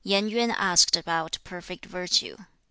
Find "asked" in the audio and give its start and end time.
0.49-0.95